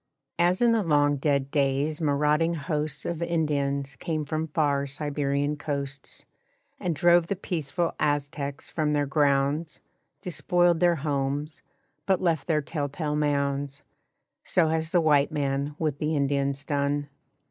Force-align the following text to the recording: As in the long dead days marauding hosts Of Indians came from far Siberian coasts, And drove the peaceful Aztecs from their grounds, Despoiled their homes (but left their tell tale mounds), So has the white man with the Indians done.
As 0.39 0.63
in 0.63 0.71
the 0.71 0.81
long 0.81 1.17
dead 1.17 1.51
days 1.51 2.01
marauding 2.01 2.55
hosts 2.55 3.05
Of 3.05 3.21
Indians 3.21 3.95
came 3.95 4.25
from 4.25 4.47
far 4.47 4.87
Siberian 4.87 5.57
coasts, 5.57 6.25
And 6.79 6.95
drove 6.95 7.27
the 7.27 7.35
peaceful 7.35 7.93
Aztecs 7.99 8.71
from 8.71 8.93
their 8.93 9.05
grounds, 9.05 9.79
Despoiled 10.19 10.79
their 10.79 10.95
homes 10.95 11.61
(but 12.07 12.19
left 12.19 12.47
their 12.47 12.63
tell 12.63 12.89
tale 12.89 13.15
mounds), 13.15 13.83
So 14.43 14.69
has 14.69 14.89
the 14.89 15.01
white 15.01 15.31
man 15.31 15.75
with 15.77 15.99
the 15.99 16.15
Indians 16.15 16.65
done. 16.65 17.07